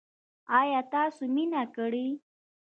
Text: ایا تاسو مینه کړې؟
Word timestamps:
ایا 0.59 0.81
تاسو 0.93 1.21
مینه 1.35 1.63
کړې؟ 1.75 2.07